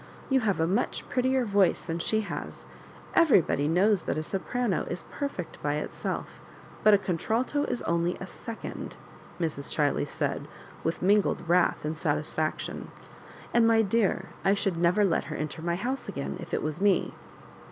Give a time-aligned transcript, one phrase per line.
[0.31, 2.65] You have a much prettier voice than she has:
[3.13, 6.39] everybody knows that a soprano is perfect by itself,
[6.83, 8.95] but a contralto is only a secondp
[9.39, 9.45] Mre.
[9.69, 10.47] Chiley said,
[10.83, 12.89] with mingled wrath and satisfaction;
[13.21, 16.81] '* and, my dear, I should never let her enter my house again, if it was
[16.81, 17.13] me."